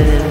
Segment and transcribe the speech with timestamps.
[0.00, 0.27] it is.